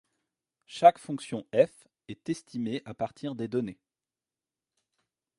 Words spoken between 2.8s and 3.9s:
à partir des données.